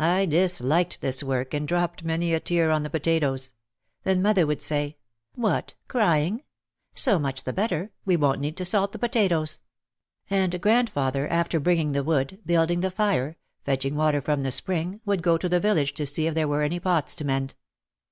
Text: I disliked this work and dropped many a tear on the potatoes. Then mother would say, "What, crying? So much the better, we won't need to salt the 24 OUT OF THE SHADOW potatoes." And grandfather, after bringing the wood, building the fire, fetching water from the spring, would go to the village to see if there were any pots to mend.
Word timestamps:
I 0.00 0.26
disliked 0.26 1.02
this 1.02 1.22
work 1.22 1.54
and 1.54 1.68
dropped 1.68 2.02
many 2.02 2.34
a 2.34 2.40
tear 2.40 2.72
on 2.72 2.82
the 2.82 2.90
potatoes. 2.90 3.52
Then 4.02 4.20
mother 4.20 4.44
would 4.44 4.60
say, 4.60 4.96
"What, 5.36 5.76
crying? 5.86 6.42
So 6.96 7.20
much 7.20 7.44
the 7.44 7.52
better, 7.52 7.92
we 8.04 8.16
won't 8.16 8.40
need 8.40 8.56
to 8.56 8.64
salt 8.64 8.90
the 8.90 8.98
24 8.98 9.06
OUT 9.06 9.06
OF 9.06 9.20
THE 9.20 9.20
SHADOW 9.28 9.34
potatoes." 9.40 9.60
And 10.30 10.60
grandfather, 10.60 11.28
after 11.28 11.60
bringing 11.60 11.92
the 11.92 12.02
wood, 12.02 12.40
building 12.44 12.80
the 12.80 12.90
fire, 12.90 13.36
fetching 13.64 13.94
water 13.94 14.20
from 14.20 14.42
the 14.42 14.50
spring, 14.50 15.00
would 15.04 15.22
go 15.22 15.38
to 15.38 15.48
the 15.48 15.60
village 15.60 15.94
to 15.94 16.06
see 16.06 16.26
if 16.26 16.34
there 16.34 16.48
were 16.48 16.62
any 16.62 16.80
pots 16.80 17.14
to 17.14 17.24
mend. 17.24 17.54